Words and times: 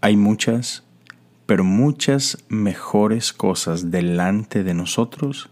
Hay 0.00 0.16
muchas, 0.16 0.84
pero 1.46 1.64
muchas 1.64 2.44
mejores 2.48 3.32
cosas 3.32 3.90
delante 3.90 4.62
de 4.62 4.74
nosotros 4.74 5.50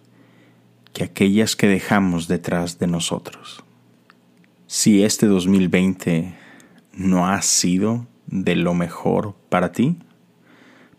que 0.93 1.05
aquellas 1.05 1.57
que 1.57 1.67
dejamos 1.67 2.29
detrás 2.29 2.79
de 2.79 2.87
nosotros. 2.87 3.65
Si 4.69 5.03
este 5.03 5.27
2020 5.27 6.35
no 6.93 7.29
ha 7.29 7.43
sido 7.43 8.07
de 8.27 8.57
lo 8.57 8.73
mejor 8.73 9.35
para 9.49 9.73
ti, 9.73 9.99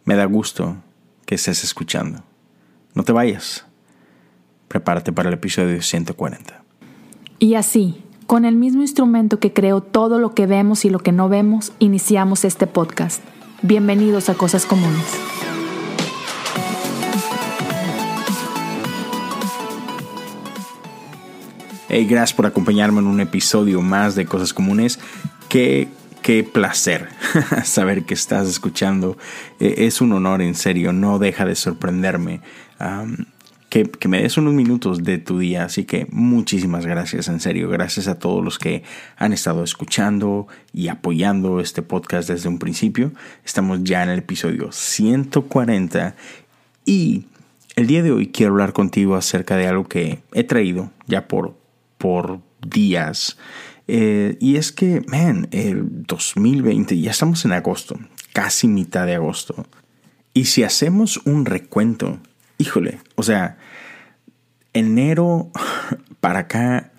me 0.04 0.16
da 0.16 0.26
gusto 0.26 0.78
que 1.26 1.36
estés 1.36 1.64
escuchando. 1.64 2.24
No 2.94 3.04
te 3.04 3.12
vayas. 3.12 3.66
Prepárate 4.68 5.12
para 5.14 5.30
el 5.30 5.36
episodio 5.36 5.82
140. 5.82 6.64
Y 7.40 7.56
así, 7.56 8.04
con 8.26 8.46
el 8.46 8.56
mismo 8.56 8.82
instrumento 8.82 9.40
que 9.40 9.54
creó 9.54 9.82
todo 9.82 10.20
lo 10.20 10.34
que 10.34 10.48
vemos 10.48 10.84
y 10.86 10.90
lo 10.90 11.00
que 11.00 11.12
no 11.12 11.30
vemos, 11.30 11.72
iniciamos 11.80 12.44
este 12.44 12.68
podcast. 12.68 13.22
Bienvenidos 13.64 14.30
a 14.30 14.36
Cosas 14.36 14.68
Comunes. 14.68 15.04
Hey, 21.90 22.06
gracias 22.06 22.34
por 22.34 22.46
acompañarme 22.46 23.00
en 23.00 23.08
un 23.08 23.20
episodio 23.20 23.82
más 23.82 24.14
de 24.14 24.28
Cosas 24.28 24.54
Comunes. 24.54 25.00
Qué, 25.50 25.88
qué 26.22 26.44
placer 26.44 27.10
saber 27.64 28.04
que 28.04 28.14
estás 28.14 28.48
escuchando. 28.48 29.18
E, 29.60 29.88
es 29.88 30.02
un 30.02 30.14
honor, 30.14 30.44
en 30.44 30.54
serio, 30.54 30.94
no 30.94 31.18
deja 31.18 31.44
de 31.46 31.56
sorprenderme. 31.56 32.42
Que, 33.70 34.08
me 34.08 34.22
des 34.22 34.38
unos 34.38 34.54
minutos 34.54 35.04
de 35.04 35.18
tu 35.18 35.40
día. 35.40 35.66
Así 35.66 35.86
que 35.86 36.08
muchísimas 36.12 36.86
gracias, 36.86 37.28
en 37.28 37.40
serio. 37.40 37.70
Gracias 37.70 38.08
a 38.08 38.20
todos 38.20 38.44
los 38.44 38.60
que 38.60 38.84
han 39.18 39.34
estado 39.34 39.64
escuchando 39.64 40.48
y 40.74 40.88
apoyando 40.88 41.60
este 41.60 41.82
podcast 41.82 42.30
desde 42.30 42.50
un 42.50 42.60
principio. 42.60 43.12
Estamos 43.46 43.84
ya 43.84 44.04
en 44.04 44.10
el 44.10 44.20
episodio 44.20 44.72
140 44.72 46.16
y 46.86 47.26
el 47.76 47.88
día 47.88 48.04
de 48.04 48.12
hoy 48.12 48.28
quiero 48.28 48.54
hablar 48.54 48.74
contigo 48.74 49.16
acerca 49.16 49.56
de 49.56 49.68
algo 49.68 49.88
que 49.88 50.20
he 50.34 50.44
traído 50.44 50.92
ya 51.06 51.28
por 51.28 51.56
por 51.98 52.42
días. 52.66 53.38
Eh, 53.88 54.38
y 54.40 54.58
es 54.58 54.72
que, 54.72 55.02
man, 55.08 55.48
el 55.52 56.04
2020, 56.06 57.00
ya 57.00 57.12
estamos 57.12 57.46
en 57.46 57.54
agosto, 57.54 57.98
casi 58.34 58.68
mitad 58.68 59.06
de 59.06 59.16
agosto. 59.16 59.66
Y 60.34 60.46
si 60.46 60.64
hacemos 60.64 61.18
un 61.26 61.46
recuento, 61.46 62.20
híjole, 62.58 63.00
o 63.16 63.24
sea, 63.24 63.58
enero 64.74 65.50
para 66.20 66.40
acá, 66.40 66.92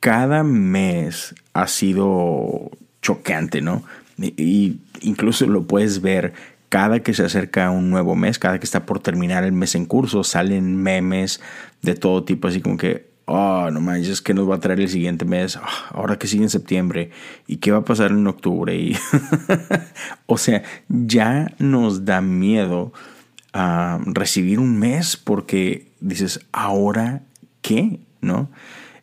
cada 0.00 0.44
mes 0.44 1.34
ha 1.52 1.66
sido 1.66 2.70
chocante, 3.02 3.60
¿no? 3.60 3.84
Y 4.18 4.78
incluso 5.00 5.46
lo 5.46 5.66
puedes 5.66 6.00
ver 6.00 6.34
cada 6.68 7.00
que 7.00 7.14
se 7.14 7.24
acerca 7.24 7.70
un 7.70 7.90
nuevo 7.90 8.14
mes, 8.14 8.38
cada 8.38 8.58
que 8.58 8.64
está 8.64 8.84
por 8.84 9.00
terminar 9.00 9.44
el 9.44 9.52
mes 9.52 9.74
en 9.74 9.86
curso, 9.86 10.24
salen 10.24 10.76
memes 10.76 11.40
de 11.82 11.94
todo 11.94 12.24
tipo, 12.24 12.48
así 12.48 12.60
como 12.60 12.76
que, 12.76 13.08
oh, 13.24 13.70
no 13.70 13.80
manches, 13.80 14.20
¿qué 14.20 14.34
nos 14.34 14.50
va 14.50 14.56
a 14.56 14.60
traer 14.60 14.80
el 14.80 14.88
siguiente 14.88 15.24
mes? 15.24 15.56
Ah, 15.56 15.88
ahora 15.90 16.16
que 16.16 16.26
sigue 16.26 16.42
en 16.42 16.50
septiembre. 16.50 17.10
¿Y 17.46 17.56
qué 17.56 17.70
va 17.70 17.78
a 17.78 17.84
pasar 17.84 18.10
en 18.10 18.26
octubre? 18.26 18.74
Y 18.76 18.96
o 20.26 20.36
sea, 20.36 20.62
ya 20.88 21.52
nos 21.58 22.04
da 22.04 22.20
miedo 22.20 22.92
recibir 24.04 24.60
un 24.60 24.78
mes 24.78 25.16
porque 25.16 25.92
dices, 26.00 26.40
¿ahora 26.52 27.22
qué? 27.62 28.00
¿No? 28.20 28.50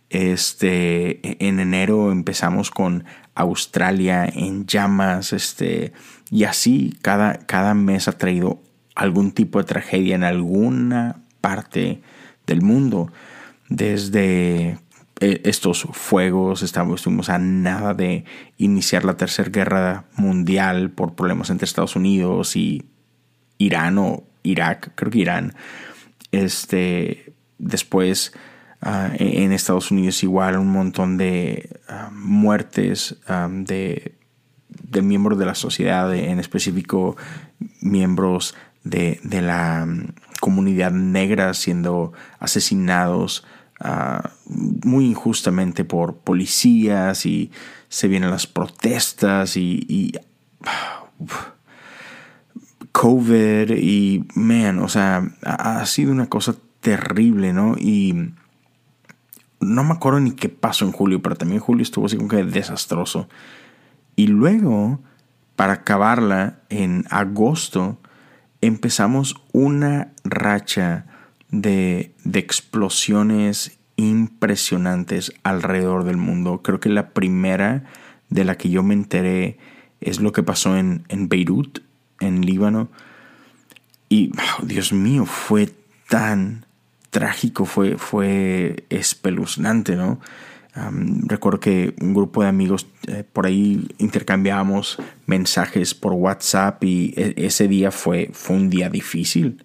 Este, 0.09 1.45
en 1.45 1.59
enero 1.59 2.11
empezamos 2.11 2.71
con 2.71 3.05
Australia 3.33 4.25
en 4.25 4.65
llamas, 4.65 5.33
este, 5.33 5.93
y 6.31 6.45
así 6.45 6.97
cada, 7.01 7.39
cada 7.39 7.73
mes 7.73 8.07
ha 8.07 8.13
traído 8.13 8.61
algún 8.95 9.31
tipo 9.31 9.59
de 9.59 9.65
tragedia 9.65 10.15
en 10.15 10.23
alguna 10.23 11.21
parte 11.41 12.01
del 12.47 12.61
mundo 12.61 13.11
desde 13.67 14.77
eh, 15.19 15.41
estos 15.43 15.87
fuegos, 15.91 16.61
estamos, 16.61 17.01
estuvimos 17.01 17.29
a 17.29 17.37
nada 17.37 17.93
de 17.93 18.25
iniciar 18.57 19.05
la 19.05 19.17
tercera 19.17 19.49
guerra 19.49 20.05
mundial 20.15 20.91
por 20.91 21.15
problemas 21.15 21.49
entre 21.49 21.65
Estados 21.65 21.95
Unidos 21.95 22.55
y 22.55 22.83
Irán 23.57 23.97
o 23.97 24.23
Irak, 24.45 24.91
creo 24.95 25.11
que 25.11 25.19
Irán. 25.19 25.53
Este, 26.31 27.33
después 27.57 28.33
ah, 28.81 29.11
en 29.13 29.51
Estados 29.51 29.91
Unidos 29.91 30.23
igual 30.23 30.57
un 30.57 30.71
montón 30.71 31.17
de 31.17 31.79
ah, 31.87 32.09
muertes 32.13 33.17
ah, 33.27 33.47
de, 33.49 34.15
miembros 35.01 35.37
de 35.37 35.45
la 35.45 35.55
sociedad, 35.55 36.13
en 36.15 36.39
específico 36.39 37.17
miembros 37.81 38.55
de, 38.83 39.19
de 39.23 39.41
la 39.41 39.85
mm, 39.85 40.13
comunidad 40.39 40.91
negra 40.91 41.53
siendo 41.53 42.13
asesinados 42.39 43.45
muy 44.55 45.05
injustamente 45.05 45.83
por 45.83 46.17
policías 46.17 47.25
y 47.25 47.51
se 47.89 48.07
vienen 48.07 48.31
las 48.31 48.47
protestas 48.47 49.57
y, 49.57 50.13
COVID 52.95 53.71
y 53.71 54.25
man, 54.35 54.79
o 54.79 54.87
sea, 54.87 55.29
ha, 55.43 55.85
sido 55.85 56.13
una 56.13 56.29
cosa 56.29 56.55
terrible, 56.79 57.51
¿no? 57.51 57.75
Y 57.77 58.31
no 59.59 59.83
me 59.83 59.91
acuerdo 59.91 60.21
ni 60.21 60.31
qué 60.31 60.47
pasó 60.47 60.85
en 60.85 60.93
julio, 60.93 61.21
pero 61.21 61.35
también 61.35 61.59
julio 61.59 61.83
estuvo 61.83 62.05
así 62.05 62.15
como 62.15 62.29
que 62.29 62.45
desastroso. 62.45 63.27
Y 64.15 64.27
luego, 64.27 65.01
para 65.57 65.73
acabarla, 65.73 66.59
en 66.69 67.03
agosto, 67.09 67.99
empezamos 68.61 69.35
una 69.51 70.13
racha 70.23 71.05
de, 71.51 72.15
explosiones 72.33 73.77
impresionantes 73.97 75.33
alrededor 75.43 76.05
del 76.05 76.15
mundo. 76.15 76.61
Creo 76.63 76.79
que 76.79 76.87
la 76.87 77.09
primera 77.09 77.83
de 78.29 78.45
la 78.45 78.55
que 78.55 78.69
yo 78.69 78.83
me 78.83 78.93
enteré 78.93 79.57
es 79.99 80.21
lo 80.21 80.31
que 80.31 80.43
pasó 80.43 80.77
en, 80.77 81.03
Beirut, 81.27 81.79
en 82.19 82.45
Líbano. 82.45 82.89
Y, 84.09 84.31
oh, 84.37 84.65
Dios 84.65 84.93
mío, 84.93 85.25
fue 85.25 85.73
tan 86.07 86.65
trágico, 87.09 87.65
fue, 87.65 87.97
fue 87.97 88.85
espeluznante, 88.89 89.95
¿no? 89.95 90.19
recuerdo 91.25 91.61
que 91.61 91.95
un 92.01 92.13
grupo 92.13 92.43
de 92.43 92.49
amigos 92.49 92.85
eh, 93.07 93.23
por 93.31 93.45
ahí 93.45 93.87
intercambiábamos 93.97 94.97
mensajes 95.25 95.95
por 95.95 96.11
WhatsApp 96.11 96.83
y 96.83 97.13
e, 97.15 97.33
ese 97.37 97.69
día 97.69 97.91
fue, 97.91 98.29
fue 98.33 98.57
un 98.57 98.69
día 98.69 98.89
difícil 98.89 99.63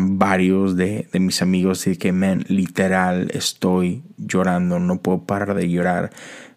varios 0.00 0.76
de, 0.76 1.08
mis 1.14 1.42
amigos 1.42 1.86
y 1.86 1.96
que, 1.96 2.12
man, 2.12 2.44
literal 2.48 3.30
estoy 3.34 4.02
llorando, 4.16 4.78
no 4.78 5.00
puedo 5.00 5.24
parar 5.24 5.54
de 5.54 5.68
llorar. 5.68 6.10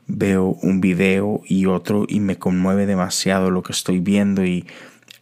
Veo 0.06 0.58
un 0.62 0.82
video 0.82 1.42
y 1.46 1.66
otro 1.66 2.06
y 2.08 2.20
me 2.20 2.38
conmueve 2.38 2.86
demasiado 2.86 3.52
lo 3.52 3.64
que 3.64 3.72
estoy 3.72 4.00
viendo 4.00 4.46
y 4.46 4.66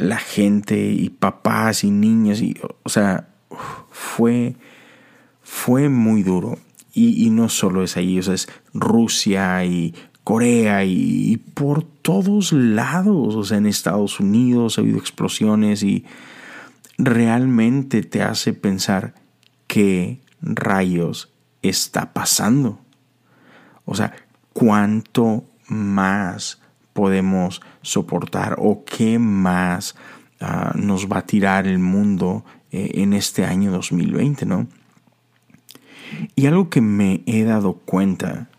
la 0.01 0.17
gente 0.17 0.77
y 0.77 1.09
papás 1.09 1.83
y 1.83 1.91
niños 1.91 2.41
y, 2.41 2.57
o 2.83 2.89
sea, 2.89 3.29
fue, 3.91 4.55
fue 5.41 5.89
muy 5.89 6.23
duro. 6.23 6.57
Y, 6.93 7.29
no 7.29 7.47
solo 7.47 7.83
es 7.83 7.95
ahí, 7.95 8.19
o 8.19 8.23
sea, 8.23 8.33
es 8.33 8.49
Rusia 8.73 9.63
y 9.63 9.95
Corea 10.25 10.83
y, 10.83 11.31
y, 11.31 11.37
por 11.37 11.83
todos 11.83 12.51
lados, 12.51 13.35
o 13.35 13.43
sea, 13.45 13.59
en 13.59 13.65
Estados 13.65 14.19
Unidos 14.19 14.77
ha 14.77 14.81
habido 14.81 14.97
explosiones 14.97 15.83
y 15.83 16.03
realmente 16.97 18.03
te 18.03 18.21
hace 18.23 18.51
pensar 18.51 19.15
qué 19.67 20.19
rayos 20.41 21.31
está 21.61 22.11
pasando. 22.11 22.81
O 23.85 23.95
sea, 23.95 24.13
cuánto 24.51 25.45
más 25.67 26.60
podemos 26.93 27.61
soportar 27.81 28.55
o 28.59 28.83
qué 28.85 29.19
más 29.19 29.95
ah, 30.39 30.73
nos 30.75 31.07
va 31.07 31.19
a 31.19 31.25
tirar 31.25 31.67
el 31.67 31.79
mundo 31.79 32.43
eh, 32.71 32.91
en 32.95 33.13
este 33.13 33.45
año 33.45 33.71
2020, 33.71 34.45
¿no? 34.45 34.67
Y 36.35 36.45
algo 36.45 36.69
que 36.69 36.81
me 36.81 37.23
he 37.25 37.43
dado 37.43 37.73
cuenta 37.73 38.49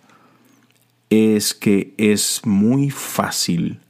es 1.10 1.52
que 1.54 1.94
es 1.98 2.40
muy 2.44 2.90
fácil 2.90 3.80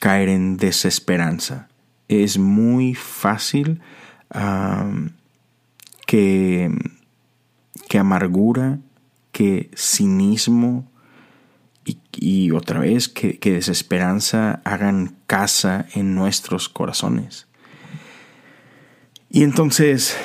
caer 0.00 0.30
en 0.30 0.56
desesperanza 0.56 1.68
es 2.08 2.38
muy 2.38 2.94
fácil 2.94 3.80
que, 6.06 6.70
que 7.88 7.98
amargura, 7.98 8.78
que 9.30 9.70
cinismo 9.76 10.90
y, 12.12 12.50
otra 12.50 12.80
vez 12.80 13.08
que, 13.08 13.38
desesperanza 13.40 14.60
hagan 14.64 15.16
casa 15.26 15.86
en 15.94 16.14
nuestros 16.14 16.68
corazones. 16.68 17.46
Y 19.30 19.42
entonces, 19.42 20.16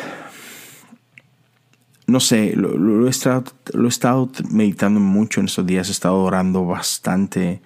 no 2.08 2.20
sé, 2.20 2.54
lo, 2.56 3.08
he 3.08 3.10
estado, 3.10 3.46
lo, 3.74 3.86
he 3.86 3.90
estado, 3.90 4.32
meditando 4.50 5.00
mucho 5.00 5.40
en 5.40 5.48
estos 5.48 5.66
días, 5.66 5.90
he 5.90 5.92
estado 5.92 6.22
orando 6.22 6.66
bastante 6.66 7.62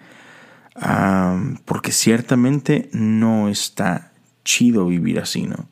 porque 1.65 1.91
ciertamente 1.91 2.89
no 2.93 3.49
está 3.49 4.11
chido 4.43 4.85
vivir 4.85 5.19
así, 5.19 5.43
¿no? 5.43 5.67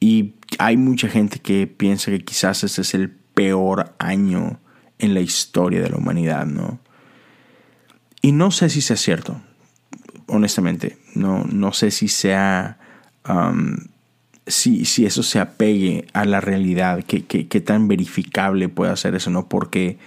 Y 0.00 0.34
hay 0.58 0.76
mucha 0.76 1.08
gente 1.08 1.38
que 1.38 1.66
piensa 1.66 2.10
que 2.10 2.22
quizás 2.22 2.62
ese 2.62 2.82
es 2.82 2.94
el 2.94 3.10
peor 3.10 3.94
año 3.98 4.60
en 4.98 5.14
la 5.14 5.20
historia 5.20 5.80
de 5.80 5.90
la 5.90 5.96
humanidad, 5.96 6.46
¿no? 6.46 6.78
Y 8.26 8.32
no 8.32 8.50
sé 8.50 8.70
si 8.70 8.80
sea 8.80 8.96
cierto, 8.96 9.40
honestamente. 10.26 10.98
No, 11.14 11.44
no 11.44 11.72
sé 11.72 11.92
si 11.92 12.08
sea. 12.08 12.76
si, 14.48 14.84
si, 14.84 15.06
eso 15.06 15.22
se 15.22 15.38
apegue 15.38 16.08
a 16.12 16.24
la 16.24 16.40
realidad, 16.40 17.04
qué 17.04 17.24
que, 17.24 17.60
tan 17.60 17.86
verificable 17.86 18.68
puede 18.68 18.96
ser 18.96 19.14
eso, 19.14 19.30
¿no? 19.30 19.48
Porque 19.48 19.98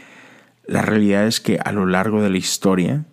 la 0.66 0.82
realidad 0.82 1.28
es 1.28 1.40
que 1.40 1.60
a 1.64 1.72
lo 1.72 1.86
largo 1.86 2.22
de 2.22 2.30
la 2.30 2.38
historia 2.38 3.06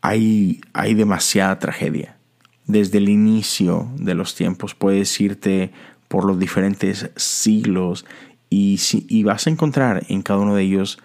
hay, 0.00 0.62
hay 0.72 0.94
demasiada 0.94 1.58
tragedia. 1.58 2.16
Desde 2.64 2.96
el 2.96 3.10
inicio 3.10 3.90
de 3.96 4.14
los 4.14 4.34
tiempos 4.34 4.74
puedes 4.74 5.20
irte 5.20 5.72
por 6.08 6.24
los 6.24 6.38
diferentes 6.38 7.10
siglos 7.16 8.06
y, 8.48 8.80
y 9.08 9.24
vas 9.24 9.46
a 9.46 9.50
encontrar 9.50 10.06
en 10.08 10.22
cada 10.22 10.40
uno 10.40 10.54
de 10.54 10.62
ellos 10.62 10.98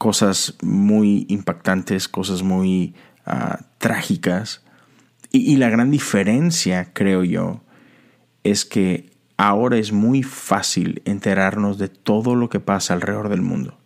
cosas 0.00 0.54
muy 0.62 1.26
impactantes, 1.28 2.08
cosas 2.08 2.42
muy 2.42 2.94
ah, 3.26 3.66
trágicas. 3.76 4.62
Y, 5.30 5.52
y 5.52 5.56
la 5.58 5.68
gran 5.68 5.90
diferencia, 5.90 6.94
creo 6.94 7.22
yo, 7.22 7.60
es 8.42 8.64
que 8.64 9.10
ahora 9.36 9.76
es 9.76 9.92
muy 9.92 10.22
fácil 10.22 11.02
enterarnos 11.04 11.76
de 11.76 11.88
todo 11.88 12.34
lo 12.34 12.48
que 12.48 12.60
pasa 12.60 12.94
alrededor 12.94 13.28
del 13.28 13.42
mundo. 13.42 13.78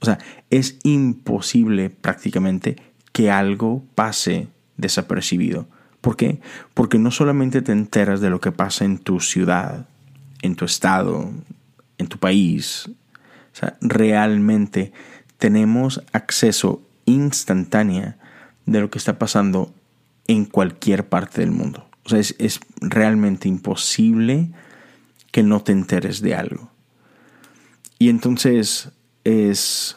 O 0.00 0.04
sea, 0.04 0.18
es 0.50 0.80
imposible 0.82 1.90
prácticamente 1.90 2.74
que 3.12 3.30
algo 3.30 3.84
pase 3.94 4.48
desapercibido. 4.76 5.68
¿Por 6.00 6.16
qué? 6.16 6.40
Porque 6.74 6.98
no 6.98 7.12
solamente 7.12 7.62
te 7.62 7.70
enteras 7.70 8.20
de 8.20 8.30
lo 8.30 8.40
que 8.40 8.50
pasa 8.50 8.84
en 8.84 8.98
tu 8.98 9.20
ciudad, 9.20 9.86
en 10.42 10.56
tu 10.56 10.64
estado, 10.64 11.30
en 11.98 12.08
tu 12.08 12.18
país. 12.18 12.88
O 12.88 13.58
sea, 13.58 13.78
realmente 13.80 14.92
tenemos 15.38 16.02
acceso 16.12 16.82
instantáneo 17.04 18.14
de 18.64 18.80
lo 18.80 18.90
que 18.90 18.98
está 18.98 19.18
pasando 19.18 19.74
en 20.26 20.44
cualquier 20.44 21.08
parte 21.08 21.40
del 21.40 21.50
mundo. 21.50 21.88
O 22.04 22.08
sea, 22.08 22.18
es, 22.18 22.34
es 22.38 22.60
realmente 22.80 23.48
imposible 23.48 24.50
que 25.32 25.42
no 25.42 25.62
te 25.62 25.72
enteres 25.72 26.20
de 26.20 26.34
algo. 26.34 26.70
Y 27.98 28.08
entonces 28.08 28.90
es, 29.24 29.96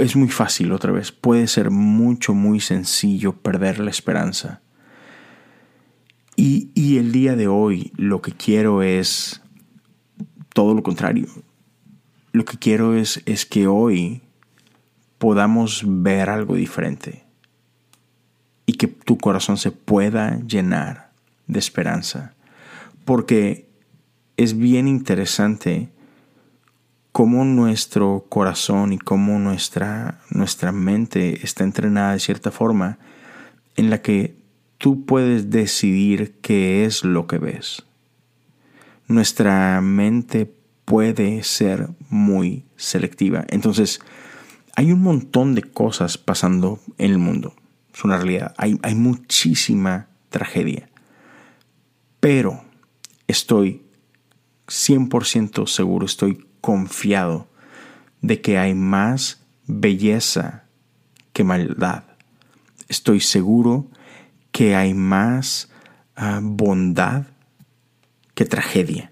es 0.00 0.16
muy 0.16 0.28
fácil 0.28 0.72
otra 0.72 0.92
vez. 0.92 1.12
Puede 1.12 1.46
ser 1.46 1.70
mucho, 1.70 2.34
muy 2.34 2.60
sencillo 2.60 3.32
perder 3.32 3.78
la 3.78 3.90
esperanza. 3.90 4.60
Y, 6.36 6.70
y 6.74 6.98
el 6.98 7.12
día 7.12 7.34
de 7.34 7.48
hoy 7.48 7.92
lo 7.96 8.20
que 8.20 8.32
quiero 8.32 8.82
es 8.82 9.40
todo 10.52 10.74
lo 10.74 10.82
contrario. 10.82 11.26
Lo 12.32 12.44
que 12.44 12.58
quiero 12.58 12.94
es, 12.94 13.22
es 13.26 13.46
que 13.46 13.66
hoy 13.66 14.22
podamos 15.18 15.82
ver 15.86 16.30
algo 16.30 16.54
diferente 16.54 17.24
y 18.66 18.74
que 18.74 18.88
tu 18.88 19.16
corazón 19.18 19.56
se 19.56 19.70
pueda 19.70 20.40
llenar 20.40 21.10
de 21.46 21.58
esperanza. 21.58 22.34
Porque 23.04 23.68
es 24.36 24.58
bien 24.58 24.88
interesante 24.88 25.88
cómo 27.12 27.44
nuestro 27.44 28.26
corazón 28.28 28.92
y 28.92 28.98
cómo 28.98 29.38
nuestra, 29.38 30.20
nuestra 30.30 30.72
mente 30.72 31.42
está 31.42 31.64
entrenada 31.64 32.12
de 32.12 32.20
cierta 32.20 32.50
forma 32.50 32.98
en 33.76 33.88
la 33.88 34.02
que 34.02 34.36
tú 34.78 35.06
puedes 35.06 35.50
decidir 35.50 36.34
qué 36.42 36.84
es 36.84 37.04
lo 37.04 37.26
que 37.26 37.38
ves. 37.38 37.84
Nuestra 39.08 39.80
mente 39.80 40.52
puede 40.84 41.42
ser 41.42 41.88
muy 42.10 42.64
selectiva. 42.76 43.44
Entonces, 43.48 44.00
hay 44.76 44.92
un 44.92 45.02
montón 45.02 45.54
de 45.54 45.62
cosas 45.62 46.18
pasando 46.18 46.78
en 46.98 47.10
el 47.10 47.18
mundo. 47.18 47.54
Es 47.92 48.04
una 48.04 48.18
realidad. 48.18 48.54
Hay, 48.58 48.94
muchísima 48.94 50.08
tragedia. 50.28 50.90
Pero 52.20 52.62
estoy 53.26 53.82
100% 54.66 55.66
seguro, 55.66 56.04
estoy 56.04 56.46
confiado 56.60 57.48
de 58.20 58.42
que 58.42 58.58
hay 58.58 58.74
más 58.74 59.42
belleza 59.66 60.64
que 61.32 61.42
maldad. 61.42 62.04
Estoy 62.88 63.20
seguro 63.20 63.88
que 64.52 64.76
hay 64.76 64.92
más 64.92 65.70
ah, 66.16 66.40
bondad 66.42 67.24
que 68.34 68.44
tragedia. 68.44 69.10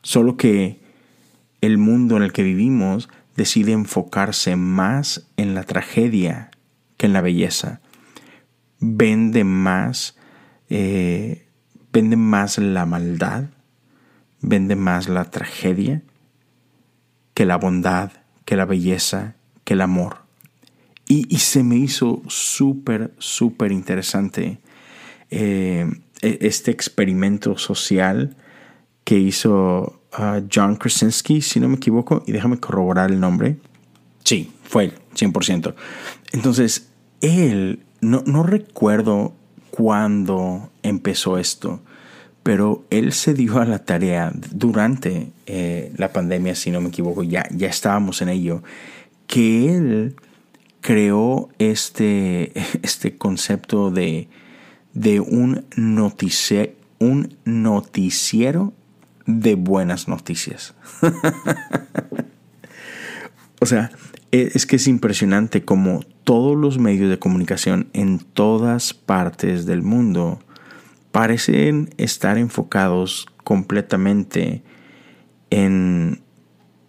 Solo 0.00 0.38
que 0.38 0.80
el 1.60 1.76
mundo 1.76 2.16
en 2.16 2.22
el 2.22 2.32
que 2.32 2.42
vivimos 2.42 3.10
decide 3.38 3.70
enfocarse 3.70 4.56
más 4.56 5.28
en 5.36 5.54
la 5.54 5.62
tragedia 5.62 6.50
que 6.96 7.06
en 7.06 7.12
la 7.12 7.20
belleza. 7.20 7.80
Vende 8.80 9.44
más, 9.44 10.16
eh, 10.68 11.46
vende 11.92 12.16
más 12.16 12.58
la 12.58 12.84
maldad, 12.84 13.44
vende 14.40 14.74
más 14.74 15.08
la 15.08 15.30
tragedia 15.30 16.02
que 17.32 17.46
la 17.46 17.56
bondad, 17.56 18.10
que 18.44 18.56
la 18.56 18.64
belleza, 18.64 19.36
que 19.62 19.74
el 19.74 19.82
amor. 19.82 20.16
Y, 21.06 21.38
se 21.38 21.62
me 21.62 21.76
hizo 21.76 22.22
súper, 22.26 23.14
súper 23.18 23.70
interesante 23.70 24.58
eh, 25.30 25.88
e-, 26.20 26.38
este 26.42 26.72
experimento 26.72 27.56
social 27.56 28.36
que 29.08 29.18
hizo 29.18 30.02
John 30.52 30.76
Krasinski, 30.76 31.40
si 31.40 31.60
no 31.60 31.68
me 31.70 31.76
equivoco, 31.76 32.22
y 32.26 32.32
déjame 32.32 32.60
corroborar 32.60 33.10
el 33.10 33.18
nombre. 33.18 33.56
Sí, 34.22 34.52
fue 34.64 34.84
él, 34.84 34.92
100%. 35.14 35.74
Entonces, 36.32 36.90
él, 37.22 37.86
no, 38.02 38.22
no 38.26 38.42
recuerdo 38.42 39.32
cuándo 39.70 40.70
empezó 40.82 41.38
esto, 41.38 41.80
pero 42.42 42.84
él 42.90 43.14
se 43.14 43.32
dio 43.32 43.58
a 43.58 43.64
la 43.64 43.78
tarea 43.78 44.30
durante 44.52 45.32
eh, 45.46 45.90
la 45.96 46.12
pandemia, 46.12 46.54
si 46.54 46.70
no 46.70 46.82
me 46.82 46.88
equivoco, 46.88 47.22
ya, 47.22 47.48
ya 47.50 47.68
estábamos 47.68 48.20
en 48.20 48.28
ello, 48.28 48.62
que 49.26 49.74
él 49.74 50.16
creó 50.82 51.48
este, 51.58 52.52
este 52.82 53.16
concepto 53.16 53.90
de, 53.90 54.28
de 54.92 55.20
un, 55.20 55.64
un 56.98 57.36
noticiero 57.46 58.74
de 59.28 59.54
buenas 59.56 60.08
noticias. 60.08 60.74
o 63.60 63.66
sea, 63.66 63.90
e, 64.32 64.50
es 64.54 64.64
que 64.64 64.76
es 64.76 64.88
impresionante 64.88 65.64
como 65.64 66.00
todos 66.24 66.56
los 66.56 66.78
medios 66.78 67.10
de 67.10 67.18
comunicación 67.18 67.90
en 67.92 68.20
todas 68.20 68.94
partes 68.94 69.66
del 69.66 69.82
mundo 69.82 70.40
parecen 71.12 71.90
estar 71.98 72.38
enfocados 72.38 73.26
completamente 73.44 74.62
en, 75.50 76.22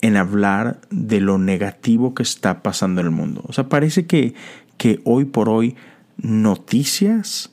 en 0.01 0.15
hablar 0.15 0.79
de 0.89 1.19
lo 1.19 1.39
negativo 1.39 2.13
que 2.13 2.23
está 2.23 2.63
pasando 2.63 3.01
en 3.01 3.07
el 3.07 3.11
mundo. 3.11 3.43
O 3.47 3.53
sea, 3.53 3.67
parece 3.67 4.05
que, 4.05 4.33
que 4.77 5.01
hoy 5.03 5.25
por 5.25 5.49
hoy 5.49 5.75
noticias 6.15 7.51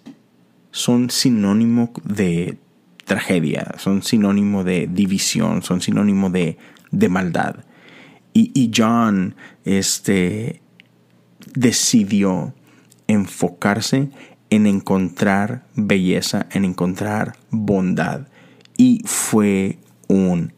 son 0.70 1.10
sinónimo 1.10 1.92
de 2.04 2.58
tragedia, 3.06 3.74
son 3.78 4.02
sinónimo 4.02 4.64
de 4.64 4.88
división, 4.92 5.62
son 5.62 5.80
sinónimo 5.80 6.28
de, 6.28 6.58
de 6.90 7.08
maldad. 7.08 7.64
Y, 8.34 8.50
y, 8.52 8.70
John 8.76 9.34
este, 9.64 10.60
decidió 11.54 12.52
enfocarse 13.06 14.10
en 14.50 14.66
encontrar 14.66 15.64
belleza, 15.74 16.46
en 16.50 16.64
encontrar 16.64 17.36
bondad. 17.50 18.26
Y 18.76 19.00
fue 19.06 19.78
un 20.08 20.52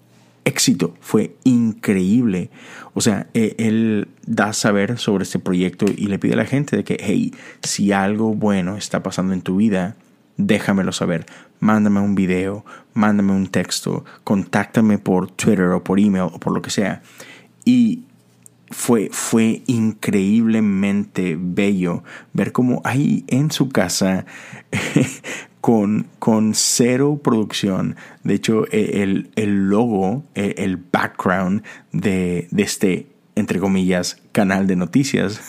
éxito, 0.45 0.95
fue 1.01 1.37
increíble. 1.45 2.51
O 2.95 3.01
sea, 3.01 3.29
e, 3.35 3.55
él 3.59 4.09
da 4.27 4.53
saber 4.53 4.99
sobre 4.99 5.25
este 5.25 5.39
proyecto 5.39 5.85
y 5.87 6.07
le 6.07 6.19
pide 6.19 6.33
a 6.33 6.37
la 6.37 6.47
gente 6.47 6.77
de 6.77 6.85
que, 6.85 6.97
hey, 7.01 7.33
si 7.63 7.93
algo 7.93 8.35
bueno 8.35 8.77
está 8.77 9.03
pasando 9.03 9.35
en 9.35 9.43
tu 9.43 9.57
vida, 9.57 9.97
déjamelo 10.39 10.93
saber. 10.93 11.27
Mándame 11.61 12.01
un 12.01 12.15
video, 12.15 12.65
mándame 12.95 13.33
un 13.33 13.49
texto, 13.49 14.05
contáctame 14.25 14.97
por 14.97 15.31
Twitter 15.31 15.67
o 15.67 15.85
por 15.85 16.01
email 16.01 16.31
o 16.33 16.41
por 16.41 16.55
lo 16.55 16.63
que 16.63 16.71
sea. 16.71 17.03
Y 17.65 18.05
fue, 18.71 19.09
fue 19.13 19.63
increíblemente 19.67 21.37
bello 21.39 22.05
ver 22.33 22.53
cómo 22.53 22.81
ahí 22.85 23.25
en 23.27 23.51
su 23.51 23.69
casa, 23.69 24.25
con, 25.61 26.07
con 26.19 26.55
cero 26.55 27.21
producción, 27.23 27.97
de 28.23 28.35
hecho 28.35 28.65
e, 28.71 29.03
el, 29.03 29.31
el 29.37 29.69
logo, 29.69 30.25
e, 30.35 30.55
el 30.59 30.77
background 30.77 31.63
de, 31.93 32.47
de 32.51 32.63
este, 32.63 33.07
entre 33.35 33.59
comillas, 33.59 34.23
canal 34.33 34.67
de 34.67 34.77
noticias, 34.77 35.41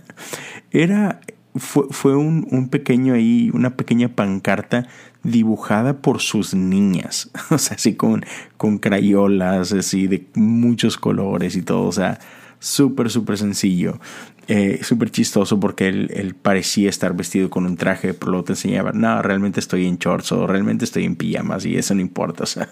era, 0.70 1.20
fue, 1.54 1.84
fue 1.90 2.16
un, 2.16 2.46
un, 2.50 2.68
pequeño 2.68 3.14
ahí, 3.14 3.50
una 3.54 3.76
pequeña 3.76 4.08
pancarta 4.08 4.86
dibujada 5.22 6.00
por 6.02 6.20
sus 6.20 6.54
niñas, 6.54 7.30
o 7.50 7.58
sea, 7.58 7.76
así 7.76 7.94
con, 7.94 8.24
con 8.56 8.78
crayolas, 8.78 9.72
así 9.72 10.06
de 10.06 10.26
muchos 10.34 10.96
colores 10.96 11.56
y 11.56 11.62
todo, 11.62 11.84
o 11.84 11.92
sea, 11.92 12.18
súper, 12.58 13.10
súper 13.10 13.38
sencillo. 13.38 13.98
Eh, 14.46 14.80
súper 14.82 15.10
chistoso 15.10 15.58
porque 15.58 15.88
él, 15.88 16.36
parecía 16.40 16.90
estar 16.90 17.16
vestido 17.16 17.48
con 17.48 17.64
un 17.64 17.78
traje, 17.78 18.12
pero 18.12 18.32
luego 18.32 18.44
te 18.44 18.52
enseñaba, 18.52 18.92
no, 18.92 19.22
realmente 19.22 19.58
estoy 19.58 19.86
en 19.86 19.96
shorts 19.96 20.32
o 20.32 20.46
realmente 20.46 20.84
estoy 20.84 21.04
en 21.04 21.16
pijamas 21.16 21.64
y 21.64 21.76
eso 21.76 21.94
no 21.94 22.00
importa. 22.00 22.44
O 22.44 22.46
sea, 22.46 22.68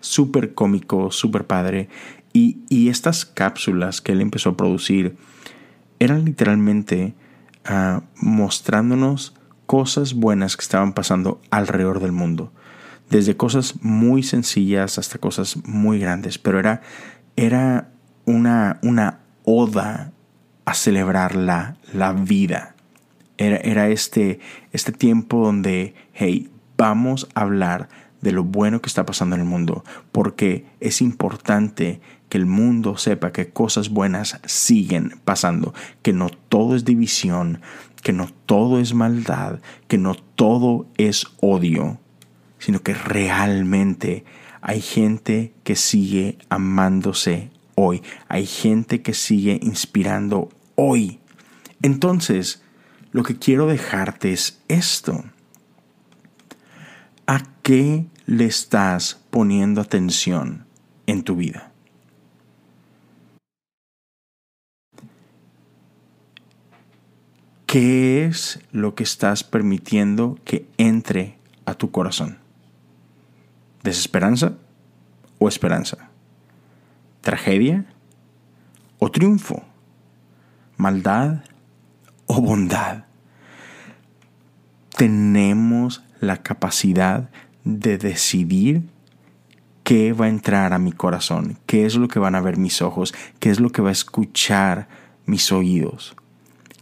súper 0.00 0.54
cómico, 0.54 1.12
súper 1.12 1.46
padre. 1.46 1.88
Y, 2.32 2.58
y, 2.68 2.88
estas 2.88 3.24
cápsulas 3.24 4.00
que 4.00 4.10
él 4.10 4.20
empezó 4.20 4.50
a 4.50 4.56
producir 4.56 5.14
eran 6.00 6.24
literalmente 6.24 7.14
ah, 7.64 8.02
mostrándonos 8.16 9.34
cosas 9.66 10.14
buenas 10.14 10.56
que 10.56 10.62
estaban 10.62 10.92
pasando 10.92 11.40
alrededor 11.50 12.00
del 12.00 12.12
mundo. 12.12 12.52
Desde 13.10 13.36
cosas 13.36 13.82
muy 13.82 14.22
sencillas 14.22 14.98
hasta 14.98 15.18
cosas 15.18 15.56
muy 15.64 15.98
grandes. 15.98 16.38
Pero 16.38 16.58
era, 16.58 16.82
era 17.36 17.90
una, 18.24 18.78
una 18.82 19.20
oda 19.44 20.12
a 20.64 20.74
celebrar 20.74 21.34
la, 21.34 21.76
la 21.92 22.12
vida. 22.12 22.74
Era, 23.36 23.56
era 23.56 23.88
este, 23.88 24.40
este 24.72 24.92
tiempo 24.92 25.44
donde, 25.44 25.94
hey, 26.12 26.50
vamos 26.76 27.28
a 27.34 27.42
hablar 27.42 27.88
de 28.24 28.32
lo 28.32 28.42
bueno 28.42 28.80
que 28.80 28.88
está 28.88 29.04
pasando 29.04 29.36
en 29.36 29.42
el 29.42 29.46
mundo, 29.46 29.84
porque 30.10 30.66
es 30.80 31.02
importante 31.02 32.00
que 32.28 32.38
el 32.38 32.46
mundo 32.46 32.96
sepa 32.96 33.32
que 33.32 33.50
cosas 33.50 33.90
buenas 33.90 34.40
siguen 34.44 35.20
pasando, 35.24 35.74
que 36.02 36.12
no 36.12 36.30
todo 36.30 36.74
es 36.74 36.84
división, 36.84 37.60
que 38.02 38.12
no 38.12 38.28
todo 38.46 38.80
es 38.80 38.94
maldad, 38.94 39.60
que 39.88 39.98
no 39.98 40.14
todo 40.14 40.86
es 40.96 41.26
odio, 41.40 41.98
sino 42.58 42.80
que 42.80 42.94
realmente 42.94 44.24
hay 44.60 44.80
gente 44.80 45.52
que 45.62 45.76
sigue 45.76 46.38
amándose 46.48 47.50
hoy. 47.74 48.02
Hay 48.28 48.46
gente 48.46 49.02
que 49.02 49.12
sigue 49.12 49.60
inspirando 49.62 50.48
hoy. 50.74 51.20
Entonces, 51.82 52.62
lo 53.12 53.22
que 53.22 53.38
quiero 53.38 53.66
dejarte 53.66 54.32
es 54.32 54.62
esto. 54.68 55.22
¿A 57.26 57.42
qué 57.62 58.06
le 58.26 58.46
estás 58.46 59.20
poniendo 59.30 59.82
atención 59.82 60.66
en 61.06 61.22
tu 61.22 61.36
vida? 61.36 61.73
¿Qué 67.74 68.24
es 68.24 68.60
lo 68.70 68.94
que 68.94 69.02
estás 69.02 69.42
permitiendo 69.42 70.38
que 70.44 70.68
entre 70.78 71.38
a 71.66 71.74
tu 71.74 71.90
corazón? 71.90 72.38
¿Desesperanza 73.82 74.52
o 75.40 75.48
esperanza? 75.48 76.10
tragedia 77.20 77.86
o 79.00 79.10
triunfo, 79.10 79.64
maldad 80.76 81.42
o 82.26 82.40
bondad. 82.40 83.06
Tenemos 84.96 86.04
la 86.20 86.36
capacidad 86.36 87.28
de 87.64 87.98
decidir 87.98 88.82
qué 89.82 90.12
va 90.12 90.26
a 90.26 90.28
entrar 90.28 90.72
a 90.72 90.78
mi 90.78 90.92
corazón, 90.92 91.58
qué 91.66 91.86
es 91.86 91.96
lo 91.96 92.06
que 92.06 92.20
van 92.20 92.36
a 92.36 92.40
ver 92.40 92.56
mis 92.56 92.82
ojos, 92.82 93.12
qué 93.40 93.50
es 93.50 93.58
lo 93.58 93.70
que 93.70 93.82
va 93.82 93.88
a 93.88 93.92
escuchar 93.92 94.86
mis 95.26 95.50
oídos, 95.50 96.14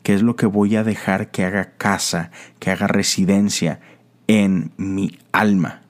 qué 0.02 0.14
es 0.14 0.22
lo 0.22 0.36
que 0.36 0.46
voy 0.46 0.76
a 0.76 0.84
dejar 0.84 1.30
que 1.30 1.44
haga 1.44 1.72
casa, 1.76 2.30
que 2.58 2.70
haga 2.70 2.86
residencia 2.86 3.80
en 4.26 4.72
mi 4.76 5.18
alma. 5.32 5.82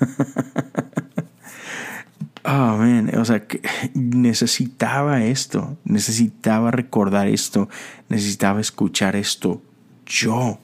oh, 2.44 2.78
o 3.18 3.24
sea, 3.24 3.46
necesitaba 3.94 5.24
esto, 5.24 5.76
necesitaba 5.84 6.70
recordar 6.70 7.28
esto, 7.28 7.68
necesitaba 8.08 8.60
escuchar 8.60 9.16
esto 9.16 9.62
yo. 10.04 10.58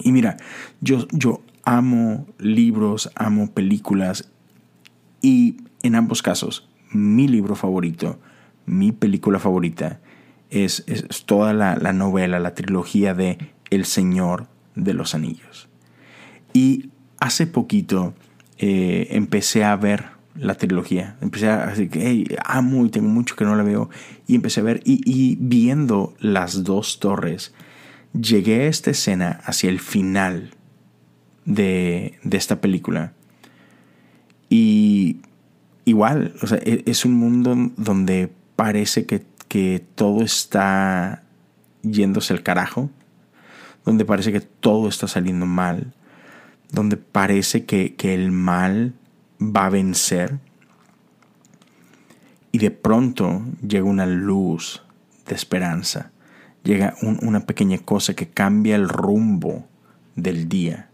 Y 0.00 0.12
mira, 0.12 0.36
yo, 0.80 1.06
yo 1.12 1.42
amo 1.64 2.26
libros, 2.38 3.10
amo 3.14 3.52
películas 3.52 4.28
y 5.20 5.58
en 5.82 5.94
ambos 5.94 6.22
casos, 6.22 6.68
mi 6.90 7.28
libro 7.28 7.54
favorito, 7.54 8.18
mi 8.66 8.90
película 8.90 9.38
favorita 9.38 10.00
es, 10.52 10.84
es 10.86 11.24
toda 11.24 11.52
la, 11.52 11.76
la 11.76 11.92
novela, 11.92 12.38
la 12.38 12.54
trilogía 12.54 13.14
de 13.14 13.38
El 13.70 13.84
Señor 13.84 14.46
de 14.74 14.94
los 14.94 15.14
Anillos. 15.14 15.68
Y 16.52 16.90
hace 17.18 17.46
poquito 17.46 18.14
eh, 18.58 19.08
empecé 19.10 19.64
a 19.64 19.74
ver 19.76 20.06
la 20.34 20.54
trilogía. 20.54 21.16
Empecé 21.20 21.48
a 21.48 21.66
decir 21.66 21.90
que 21.90 22.36
amo 22.44 22.86
y 22.86 22.90
tengo 22.90 23.08
mucho 23.08 23.36
que 23.36 23.44
no 23.44 23.56
la 23.56 23.62
veo. 23.62 23.90
Y 24.26 24.34
empecé 24.34 24.60
a 24.60 24.64
ver, 24.64 24.82
y, 24.84 25.36
viendo 25.40 26.14
las 26.20 26.64
dos 26.64 27.00
torres, 27.00 27.54
llegué 28.18 28.62
a 28.62 28.66
esta 28.66 28.90
escena 28.90 29.40
hacia 29.44 29.70
el 29.70 29.80
final 29.80 30.50
de, 31.44 32.18
de 32.22 32.36
esta 32.36 32.60
película. 32.60 33.14
Y 34.48 35.20
igual, 35.84 36.34
e, 36.64 36.82
es 36.86 37.04
un 37.04 37.14
mundo 37.14 37.56
donde 37.76 38.30
parece 38.56 39.06
que, 39.06 39.22
que 39.52 39.84
todo 39.94 40.22
está 40.22 41.24
yéndose 41.82 42.32
al 42.32 42.42
carajo, 42.42 42.88
donde 43.84 44.06
parece 44.06 44.32
que 44.32 44.40
todo 44.40 44.88
está 44.88 45.06
saliendo 45.06 45.44
mal 45.44 45.92
donde 46.72 46.96
parece 46.96 47.66
que, 47.66 47.94
el 48.00 48.32
mal 48.32 48.94
va 49.38 49.66
a 49.66 49.70
vencer. 49.70 50.40
Y 52.50 52.58
de 52.58 52.70
pronto 52.70 53.42
llega 53.66 53.84
una 53.84 54.06
luz 54.06 54.82
de 55.26 55.34
esperanza. 55.34 56.10
Llega 56.64 56.94
una 57.02 57.40
pequeña 57.40 57.78
cosa 57.78 58.14
que 58.14 58.28
cambia 58.28 58.74
el 58.74 58.88
rumbo 58.88 59.66
del 60.16 60.48
día. 60.48 60.88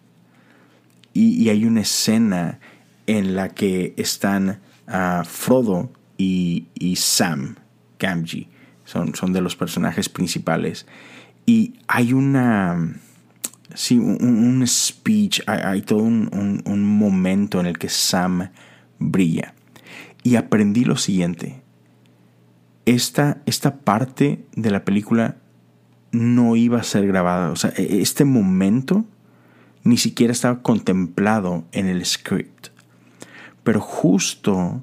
Y, 1.12 1.48
hay 1.48 1.64
una 1.64 1.82
escena 1.82 2.58
en 3.06 3.36
la 3.36 3.50
que 3.50 3.94
están 3.96 4.60
ah, 4.88 5.22
Frodo 5.24 5.92
y, 6.16 6.66
Sam 6.96 7.56
Gamgee. 7.98 8.48
Son, 8.84 9.14
son 9.14 9.32
de 9.32 9.40
los 9.40 9.56
personajes 9.56 10.08
principales. 10.08 10.86
Y 11.44 11.74
hay 11.86 12.12
una 12.12 12.94
sí, 13.74 13.98
un, 13.98 14.64
speech, 14.66 15.42
hay, 15.46 15.82
todo 15.82 16.02
un, 16.02 16.62
un, 16.64 16.84
momento 16.84 17.60
en 17.60 17.66
el 17.66 17.78
que 17.78 17.88
Sam 17.88 18.50
brilla. 18.98 19.54
Y 20.22 20.36
aprendí 20.36 20.84
lo 20.84 20.96
siguiente. 20.96 21.62
Esta, 22.86 23.42
esta 23.46 23.76
parte 23.80 24.44
de 24.56 24.70
la 24.70 24.84
película 24.84 25.36
no 26.10 26.56
iba 26.56 26.80
a 26.80 26.84
ser 26.84 27.06
grabada. 27.06 27.50
O 27.50 27.56
sea, 27.56 27.72
e, 27.76 28.00
este 28.00 28.24
momento 28.24 29.04
ni 29.84 29.96
siquiera 29.96 30.32
estaba 30.32 30.62
contemplado 30.62 31.64
en 31.72 31.86
el 31.86 32.04
script. 32.04 32.68
Pero 33.62 33.80
justo 33.80 34.82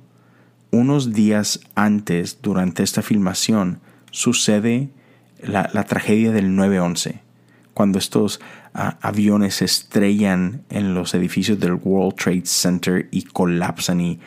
unos 0.75 1.13
días 1.13 1.61
antes, 1.75 2.39
durante 2.41 2.83
esta 2.83 3.01
filmación, 3.01 3.79
sucede 4.11 4.89
la, 5.41 5.83
tragedia 5.83 6.31
del 6.31 6.51
9-11 6.51 7.21
cuando 7.73 7.99
estos 7.99 8.39
ah, 8.73 8.97
aviones 9.01 9.55
se 9.55 9.65
estrellan 9.65 10.63
en 10.69 10.93
los 10.93 11.13
edificios 11.13 11.59
del 11.59 11.73
World 11.73 12.15
Trade 12.15 12.45
Center 12.45 13.09
y 13.11 13.23
colapsan 13.23 13.99
y 13.99 14.19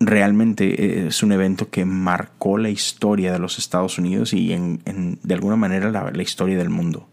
realmente 0.00 0.64
eh, 0.68 1.06
es 1.08 1.22
un 1.22 1.32
evento 1.32 1.68
que 1.68 1.84
marcó 1.84 2.56
la 2.56 2.70
historia 2.70 3.32
de 3.32 3.38
los 3.38 3.58
Estados 3.58 3.98
Unidos 3.98 4.32
y 4.32 4.52
en, 4.52 4.80
de 5.22 5.34
alguna 5.34 5.56
manera 5.56 5.90
la, 5.90 6.22
historia 6.22 6.56
del 6.56 6.70
mundo. 6.70 7.08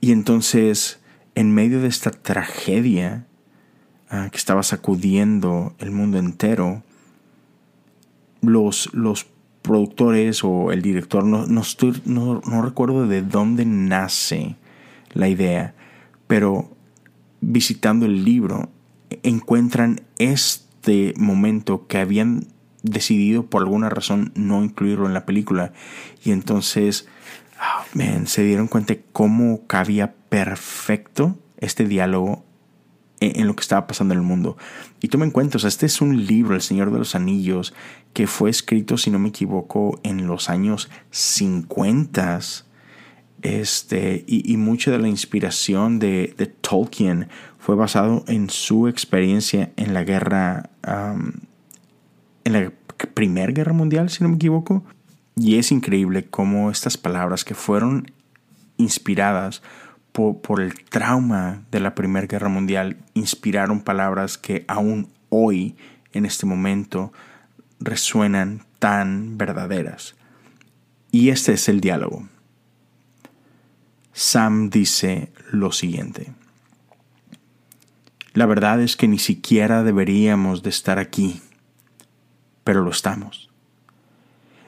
Y 0.00 0.12
entonces, 0.12 1.00
en 1.34 1.52
medio 1.52 1.80
de 1.80 1.88
esta 1.88 2.10
tragedia 2.10 3.26
ah, 4.10 4.28
que 4.30 4.36
estaba 4.36 4.62
sacudiendo 4.62 5.74
el 5.78 5.90
mundo 5.90 6.18
entero, 6.18 6.82
los, 8.40 8.92
los 8.92 9.26
productores 9.62 10.44
o 10.44 10.72
el 10.72 10.82
director, 10.82 11.24
no, 11.24 11.46
no, 11.46 12.62
recuerdo 12.62 13.08
de 13.08 13.22
dónde 13.22 13.64
nace 13.64 14.56
la 15.14 15.28
idea, 15.28 15.74
pero 16.26 16.70
visitando 17.40 18.04
el 18.04 18.24
libro 18.24 18.68
encuentran 19.22 20.02
este 20.18 21.14
momento 21.16 21.86
que 21.86 21.98
habían 21.98 22.46
decidido 22.82 23.46
por 23.46 23.62
alguna 23.62 23.88
razón 23.88 24.32
no 24.34 24.62
incluirlo 24.62 25.06
en 25.06 25.14
la 25.14 25.24
película. 25.24 25.72
Y 26.22 26.32
entonces 26.32 27.08
ah, 27.58 27.84
se 28.26 28.44
dieron 28.44 28.68
cuenta 28.68 28.94
de 28.94 29.02
cómo 29.12 29.66
cabía 29.66 30.14
perfecto 30.28 31.38
este 31.56 31.86
diálogo 31.86 32.44
en 33.34 33.46
lo 33.46 33.56
que 33.56 33.62
estaba 33.62 33.86
pasando 33.86 34.14
en 34.14 34.20
el 34.20 34.26
mundo. 34.26 34.56
Y 35.00 35.08
toma 35.08 35.24
en 35.24 35.30
cuenta, 35.30 35.58
este 35.58 35.86
es 35.86 36.00
un 36.00 36.26
libro, 36.26 36.54
El 36.54 36.62
Señor 36.62 36.90
de 36.92 36.98
los 36.98 37.14
Anillos, 37.14 37.74
que 38.12 38.26
fue 38.26 38.50
escrito, 38.50 38.96
si 38.96 39.10
no 39.10 39.18
me 39.18 39.28
equivoco, 39.28 39.98
en 40.02 40.26
los 40.26 40.50
años 40.50 40.90
50. 41.10 42.40
Este, 43.42 44.24
y, 44.26 44.56
mucha 44.56 44.90
de 44.90 44.98
la 44.98 45.08
inspiración 45.08 45.98
de, 45.98 46.34
Tolkien 46.60 47.28
fue 47.58 47.76
basado 47.76 48.24
en 48.26 48.48
su 48.48 48.88
experiencia 48.88 49.72
en 49.76 49.92
la 49.92 50.02
guerra, 50.04 50.70
en 52.44 52.52
la 52.52 52.72
Primera 53.12 53.52
Guerra 53.52 53.72
Mundial, 53.72 54.08
si 54.08 54.22
no 54.22 54.30
me 54.30 54.36
equivoco. 54.36 54.84
Y 55.36 55.56
es 55.56 55.72
increíble 55.72 56.26
cómo 56.26 56.70
estas 56.70 56.96
palabras 56.96 57.44
que 57.44 57.54
fueron 57.54 58.10
inspiradas 58.76 59.62
por, 60.14 60.60
el 60.60 60.74
trauma 60.84 61.64
de 61.72 61.80
la 61.80 61.96
Primera 61.96 62.28
Guerra 62.28 62.48
Mundial 62.48 62.98
inspiraron 63.14 63.80
palabras 63.80 64.38
que 64.38 64.64
aún 64.68 65.08
hoy, 65.28 65.76
en 66.12 66.24
este 66.24 66.46
momento, 66.46 67.12
resuenan 67.80 68.64
tan 68.78 69.36
verdaderas. 69.36 70.14
Y 71.10 71.30
este 71.30 71.54
es 71.54 71.68
el 71.68 71.80
diálogo. 71.80 72.28
Sam 74.12 74.70
dice 74.70 75.32
lo 75.50 75.72
siguiente. 75.72 76.32
La 78.34 78.46
verdad 78.46 78.80
es 78.80 78.96
que 78.96 79.08
ni 79.08 79.18
siquiera 79.18 79.82
deberíamos 79.82 80.62
de 80.62 80.70
estar 80.70 81.00
aquí, 81.00 81.42
pero 82.62 82.84
lo 82.84 82.90
estamos. 82.90 83.50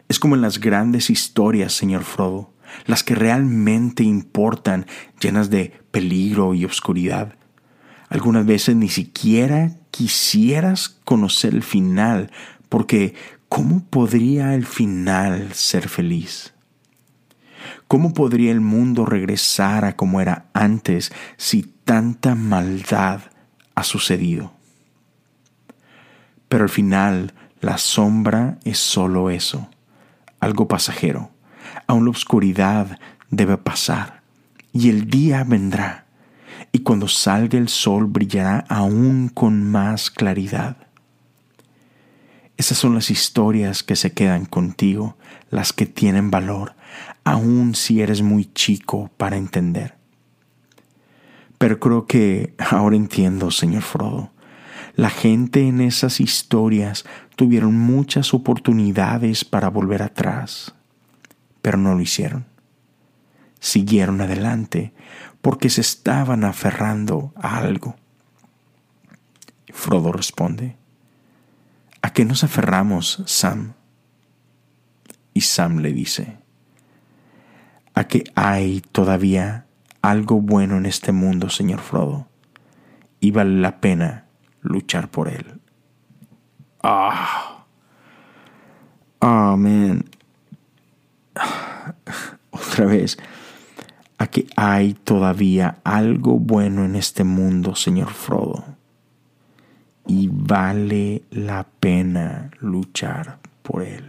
Es 0.09 0.19
como 0.19 0.35
en 0.35 0.43
las 0.43 0.59
grandes 0.59 1.09
historias, 1.09 1.73
señor 1.73 2.03
Frodo 2.03 2.56
las 2.87 3.03
que 3.03 3.15
realmente 3.15 4.03
importan, 4.03 4.87
llenas 5.21 5.51
de 5.51 5.73
peligro 5.91 6.55
y 6.55 6.65
oscuridad. 6.65 7.35
Algunas 8.09 8.47
veces 8.47 8.77
ni 8.77 8.89
siquiera 8.89 9.73
quisieras 9.91 10.89
conocer 10.89 11.55
el 11.55 11.63
final, 11.63 12.31
porque 12.69 13.15
¿cómo 13.49 13.85
podría 13.85 14.55
el 14.55 14.67
final 14.67 15.53
ser 15.55 15.89
feliz? 15.89 16.55
¿Cómo 17.89 18.15
podría 18.15 18.53
el 18.53 18.61
mundo 18.61 19.07
regresar 19.07 19.85
a 19.85 19.97
como 19.97 20.21
era 20.21 20.47
antes 20.53 21.13
si 21.37 21.63
tanta 21.63 22.35
maldad 22.35 23.21
ha 23.75 23.83
sucedido? 23.83 24.53
Pero 26.49 26.65
al 26.65 26.71
final 26.71 27.35
la 27.61 27.79
sombra 27.79 28.59
es 28.65 28.79
solo 28.79 29.31
eso, 29.31 29.69
algo 30.39 30.69
pasajero 30.69 31.36
Aún 31.87 32.05
la 32.05 32.11
oscuridad 32.11 32.99
debe 33.31 33.57
pasar 33.57 34.23
y 34.73 34.91
el 34.91 35.09
día 35.09 35.45
vendrá 35.45 36.07
y 36.73 36.81
cuando 36.81 37.09
salga 37.09 37.59
el 37.59 37.69
sol 37.69 38.07
brillará 38.07 38.65
aún 38.69 39.31
con 39.33 39.65
más 39.65 40.11
claridad. 40.11 40.77
Esas 42.59 42.79
son 42.79 42.95
las 42.95 43.11
historias 43.11 43.83
que 43.83 43.97
se 43.97 44.13
quedan 44.13 44.45
contigo, 44.47 45.17
las 45.51 45.73
que 45.73 45.87
tienen 45.87 46.31
valor, 46.31 46.75
aun 47.25 47.75
si 47.75 48.01
eres 48.03 48.23
muy 48.23 48.47
chico 48.53 49.11
para 49.17 49.37
entender. 49.37 49.95
Pero 51.59 51.81
creo 51.81 52.07
que 52.07 52.55
ahora 52.59 52.97
entiendo, 52.97 53.51
señor 53.51 53.83
Frodo. 53.83 54.31
La 54.95 55.11
gente 55.11 55.67
en 55.67 55.81
esas 55.81 56.21
historias 56.21 57.05
tuvieron 57.37 57.79
muchas 57.79 58.33
oportunidades 58.33 59.45
para 59.45 59.69
volver 59.69 60.03
atrás 60.03 60.76
pero 61.67 61.79
no 61.79 61.97
lo 61.97 62.01
hicieron. 62.01 62.47
Siguieron 63.59 64.21
adelante 64.21 64.93
porque 65.43 65.69
se 65.69 65.81
estaban 65.81 66.45
aferrando 66.45 67.33
a 67.35 67.57
algo. 67.57 67.97
Frodo 69.73 70.13
responde, 70.13 70.77
¿A 72.03 72.13
qué 72.13 72.25
nos 72.25 72.45
aferramos, 72.45 73.21
Sam? 73.27 73.73
Y 75.35 75.41
Sam 75.41 75.79
le 75.79 75.93
dice, 75.93 76.39
a 77.95 78.05
que 78.05 78.23
hay 78.37 78.81
todavía 78.93 79.67
algo 80.03 80.41
bueno 80.41 80.77
en 80.77 80.87
este 80.87 81.11
mundo, 81.11 81.51
señor 81.51 81.81
Frodo, 81.81 82.29
y 83.19 83.33
vale 83.33 83.61
la 83.61 83.81
pena 83.81 84.27
luchar 84.63 85.11
por 85.11 85.27
él. 85.27 85.61
Ah, 86.85 87.65
oh, 89.19 89.57
otra 92.51 92.87
vez 92.87 93.19
a 94.19 94.27
que 94.27 94.47
hay 94.57 94.95
todavía 94.95 95.79
algo 95.85 96.39
bueno 96.39 96.85
en 96.85 96.97
este 96.97 97.25
mundo, 97.25 97.75
señor 97.75 98.13
Frodo. 98.13 98.65
Y 100.07 100.29
vale 100.31 101.23
la 101.31 101.65
pena 101.65 102.51
luchar 102.61 103.39
por 103.63 103.83
él. 103.83 104.05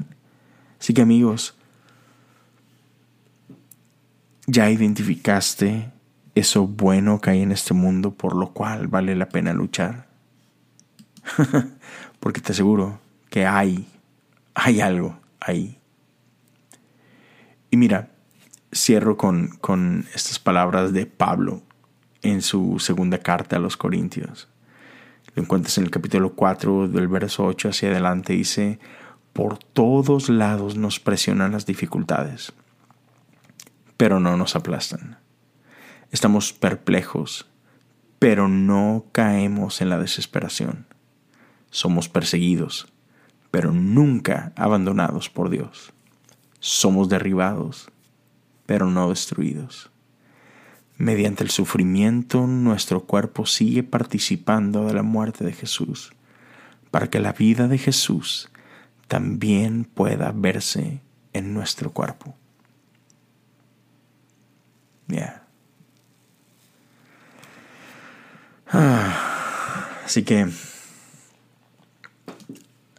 Así 0.80 0.94
que 0.94 1.02
amigos, 1.02 1.56
ya 4.46 4.70
identificaste 4.70 5.92
eso 6.36 6.68
bueno 6.68 7.20
que 7.20 7.32
hay 7.32 7.42
en 7.42 7.52
este 7.52 7.74
mundo 7.74 8.12
por 8.12 8.36
lo 8.36 8.54
cual 8.54 8.88
vale 8.88 9.16
la 9.16 9.28
pena 9.28 9.54
luchar. 9.54 10.08
Porque 12.20 12.42
te 12.42 12.54
aseguro 12.54 13.00
que 13.30 13.46
hay, 13.46 13.88
hay 14.54 14.80
algo 14.80 15.18
ahí. 15.40 15.77
Y 17.70 17.78
mira, 17.78 18.12
cierro 18.74 19.18
con, 19.18 19.50
con 19.60 20.06
estas 20.14 20.40
palabras 20.40 20.94
de 20.94 21.06
Pablo 21.06 21.64
en 22.22 22.42
su 22.42 22.80
segunda 22.80 23.20
carta 23.20 23.58
a 23.58 23.60
los 23.60 23.78
Corintios. 23.78 24.48
Lo 25.36 25.44
encuentras 25.44 25.78
en 25.78 25.84
el 25.84 25.92
capítulo 25.92 26.34
4 26.34 26.88
del 26.88 27.08
verso 27.08 27.46
8 27.46 27.70
hacia 27.70 27.90
adelante. 27.90 28.34
Dice, 28.34 28.80
por 29.34 29.58
todos 29.58 30.30
lados 30.30 30.78
nos 30.78 31.00
presionan 31.00 31.52
las 31.52 31.66
dificultades, 31.66 32.54
pero 33.98 34.20
no 34.20 34.38
nos 34.38 34.56
aplastan. 34.56 35.20
Estamos 36.12 36.54
perplejos, 36.54 37.50
pero 38.18 38.48
no 38.48 39.06
caemos 39.12 39.82
en 39.82 39.90
la 39.90 40.00
desesperación. 40.00 40.88
Somos 41.70 42.08
perseguidos, 42.08 42.92
pero 43.52 43.74
nunca 43.74 44.54
abandonados 44.56 45.30
por 45.30 45.50
Dios 45.50 45.94
somos 46.60 47.10
derribados, 47.10 47.90
pero 48.66 48.88
no 48.88 49.10
destruidos. 49.10 49.92
Mediante 50.98 51.44
el 51.44 51.52
sufrimiento 51.52 52.48
nuestro 52.48 53.04
cuerpo 53.04 53.46
sigue 53.46 53.84
participando 53.84 54.86
de 54.86 54.94
la 54.94 55.04
muerte 55.04 55.46
de 55.46 55.54
Jesús, 55.54 56.14
para 56.92 57.10
que 57.10 57.20
la 57.20 57.34
vida 57.34 57.68
de 57.68 57.78
Jesús 57.78 58.50
también 59.08 59.86
pueda 59.86 60.32
verse 60.32 61.02
en 61.34 61.54
nuestro 61.54 61.92
cuerpo. 61.92 62.36
Ah, 68.70 69.88
así 70.06 70.24
que 70.24 70.48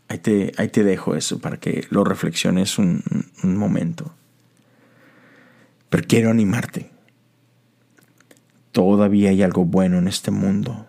Ahí 0.08 0.18
te, 0.18 0.84
dejo 0.84 1.14
eso 1.14 1.38
para 1.38 1.58
que 1.58 1.86
lo 1.90 2.02
reflexiones 2.02 2.78
un, 2.78 3.02
un 3.42 3.56
momento. 3.56 4.14
Pero 5.90 6.04
quiero 6.08 6.30
animarte. 6.30 6.90
Todavía 8.72 9.30
hay 9.30 9.42
algo 9.42 9.64
bueno 9.64 9.98
en 9.98 10.08
este 10.08 10.30
mundo 10.30 10.86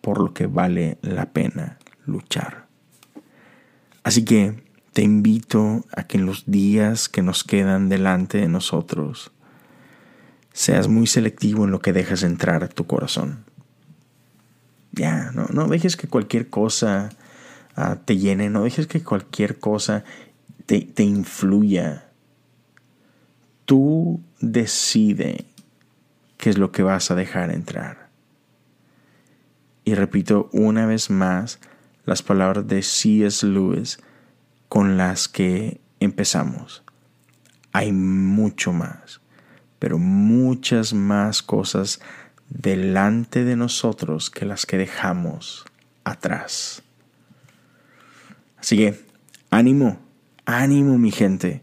por 0.00 0.20
lo 0.20 0.32
que 0.32 0.46
vale 0.46 0.98
la 1.02 1.32
pena 1.32 1.78
luchar. 2.04 2.66
Así 4.04 4.24
que 4.24 4.62
te 4.92 5.02
invito 5.02 5.84
a 5.96 6.04
que 6.04 6.16
en 6.16 6.26
los 6.26 6.44
días 6.46 7.08
que 7.08 7.22
nos 7.22 7.42
quedan 7.42 7.88
delante 7.88 8.38
de 8.38 8.48
nosotros 8.48 9.32
seas 10.52 10.86
muy 10.86 11.08
selectivo 11.08 11.64
en 11.64 11.72
lo 11.72 11.80
que 11.80 11.92
dejas 11.92 12.22
entrar 12.22 12.62
a 12.62 12.68
tu 12.68 12.86
corazón. 12.86 13.44
Ya, 14.92 15.32
no, 15.32 15.48
no 15.52 15.66
dejes 15.66 15.96
que 15.96 16.06
cualquier 16.06 16.48
cosa 16.48 17.10
Ah, 17.76 17.98
te 18.02 18.16
llene, 18.16 18.48
no 18.48 18.64
dejes 18.64 18.86
que 18.86 19.02
cualquier 19.02 19.58
cosa 19.58 20.02
te, 20.64 20.80
te 20.80 21.02
influya. 21.02 22.08
Tú 23.66 24.22
decide 24.40 25.44
qué 26.38 26.50
es 26.50 26.58
lo 26.58 26.72
que 26.72 26.82
vas 26.82 27.10
a 27.10 27.14
dejar 27.14 27.50
entrar. 27.50 28.08
Y 29.84 29.94
repito 29.94 30.48
una 30.52 30.86
vez 30.86 31.10
más 31.10 31.60
las 32.06 32.22
palabras 32.22 32.66
de 32.66 32.82
C.S. 32.82 33.46
Lewis 33.46 33.98
con 34.68 34.96
las 34.96 35.28
que 35.28 35.80
empezamos. 36.00 36.82
Hay 37.72 37.92
mucho 37.92 38.72
más, 38.72 39.20
pero 39.78 39.98
muchas 39.98 40.94
más 40.94 41.42
cosas 41.42 42.00
delante 42.48 43.44
de 43.44 43.56
nosotros 43.56 44.30
que 44.30 44.46
las 44.46 44.64
que 44.64 44.78
dejamos 44.78 45.66
atrás. 46.04 46.82
Así 48.66 48.76
que, 48.76 48.98
ánimo, 49.48 49.96
ánimo 50.44 50.98
mi 50.98 51.12
gente. 51.12 51.62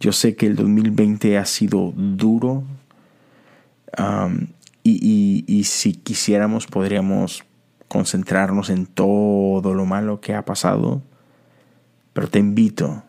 Yo 0.00 0.12
sé 0.12 0.36
que 0.36 0.44
el 0.44 0.54
2020 0.54 1.38
ha 1.38 1.46
sido 1.46 1.94
duro 1.96 2.64
um, 3.98 4.48
y, 4.82 5.44
y, 5.46 5.64
si 5.64 5.94
quisiéramos 5.94 6.66
podríamos 6.66 7.44
concentrarnos 7.88 8.68
en 8.68 8.84
todo 8.84 9.72
lo 9.72 9.86
malo 9.86 10.20
que 10.20 10.34
ha 10.34 10.44
pasado, 10.44 11.00
pero 12.12 12.28
te 12.28 12.40
invito 12.40 13.02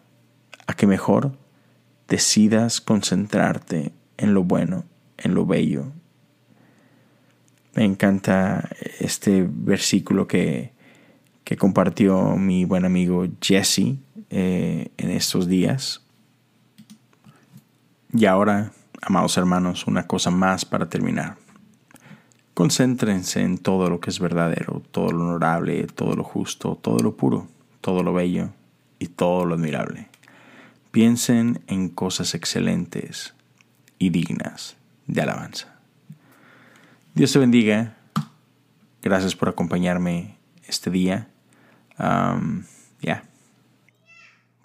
a 0.66 0.74
que 0.74 0.88
mejor 0.88 1.34
decidas 2.08 2.80
concentrarte 2.80 3.92
en 4.16 4.34
lo 4.34 4.46
bueno, 4.46 4.86
en 5.18 5.36
lo 5.36 5.46
bello. 5.46 5.92
Me 7.76 7.84
encanta 7.84 8.70
este 9.02 9.46
versículo 9.46 10.30
que, 10.30 10.72
que 11.44 11.58
compartió 11.58 12.36
mi 12.36 12.66
buen 12.66 12.86
amigo 12.86 13.26
Jesse 13.42 13.98
eh, 14.30 14.92
en 14.98 15.10
estos 15.12 15.48
días. 15.48 16.02
Y 18.14 18.26
ahora, 18.26 18.72
amados 19.02 19.38
hermanos, 19.38 19.88
una 19.88 20.08
cosa 20.08 20.32
más 20.32 20.66
para 20.66 20.90
terminar. 20.90 21.38
Concéntrense 22.54 23.42
en 23.42 23.58
todo 23.58 23.90
lo 23.90 24.00
que 24.00 24.12
es 24.12 24.20
verdadero, 24.20 24.84
todo 24.92 25.12
lo 25.12 25.24
honorable, 25.24 25.88
todo 25.88 26.16
lo 26.16 26.24
justo, 26.24 26.78
todo 26.80 27.00
lo 27.00 27.18
puro, 27.18 27.48
todo 27.82 28.04
lo 28.04 28.14
bello 28.14 28.50
y 29.00 29.08
todo 29.08 29.46
lo 29.46 29.56
admirable. 29.56 30.08
Piensen 30.92 31.64
en 31.66 31.90
cosas 31.90 32.36
excelentes 32.36 33.34
y 33.98 34.12
dignas 34.12 34.78
de 35.08 35.22
alabanza. 35.22 35.74
Dios 37.16 37.34
te 37.34 37.40
bendiga. 37.40 37.98
Gracias 39.02 39.36
por 39.36 39.50
acompañarme 39.50 40.38
este 40.68 40.92
día. 40.92 41.28
Ya. 43.02 43.24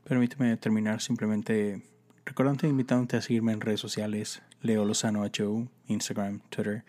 Permíteme 0.04 0.56
terminar 0.56 1.00
simplemente 1.00 1.82
recordándote 2.24 2.66
e 2.66 2.70
invitándote 2.70 3.16
a 3.16 3.22
seguirme 3.22 3.52
en 3.52 3.60
redes 3.60 3.80
sociales, 3.80 4.42
Leo 4.62 4.84
Lozano 4.84 5.22
HU, 5.22 5.68
Instagram, 5.86 6.40
Twitter. 6.50 6.84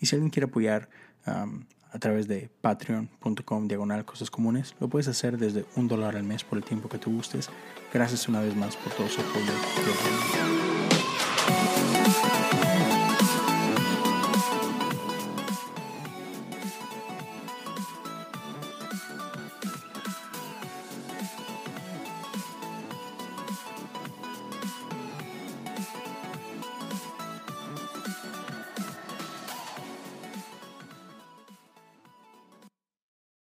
Y 0.00 0.06
si 0.06 0.16
alguien 0.16 0.30
quiere 0.30 0.46
apoyar 0.46 0.88
a 1.24 1.98
través 1.98 2.26
de 2.26 2.50
patreon.com 2.60 3.68
diagonal 3.68 4.04
cosas 4.04 4.30
comunes, 4.30 4.74
lo 4.80 4.88
puedes 4.88 5.08
hacer 5.08 5.38
desde 5.38 5.64
un 5.76 5.88
dólar 5.88 6.16
al 6.16 6.24
mes 6.24 6.42
por 6.42 6.58
el 6.58 6.64
tiempo 6.64 6.88
que 6.88 6.98
tú 6.98 7.12
gustes. 7.12 7.48
Gracias 7.92 8.28
una 8.28 8.40
vez 8.40 8.56
más 8.56 8.76
por 8.76 8.92
todo 8.92 9.08
su 9.08 9.20
apoyo. 9.20 10.83